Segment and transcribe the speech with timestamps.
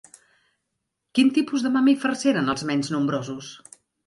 [1.19, 3.53] Quin tipus de mamífers eren menys nombrosos?